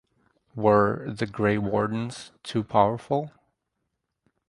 [0.55, 3.29] Were the Grey Wardens too powerful?